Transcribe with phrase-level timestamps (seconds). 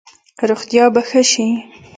[0.49, 1.47] روغتیا به ښه شي؟